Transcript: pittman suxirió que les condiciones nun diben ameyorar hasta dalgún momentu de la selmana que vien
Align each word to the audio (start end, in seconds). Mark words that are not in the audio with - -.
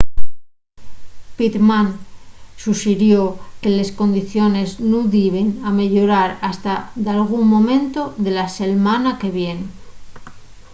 pittman 1.37 1.87
suxirió 2.63 3.17
que 3.61 3.69
les 3.77 3.89
condiciones 3.99 4.69
nun 4.89 5.05
diben 5.17 5.47
ameyorar 5.71 6.29
hasta 6.47 6.73
dalgún 7.07 7.45
momentu 7.55 8.01
de 8.25 8.31
la 8.37 8.47
selmana 8.57 9.11
que 9.19 9.29
vien 9.39 9.59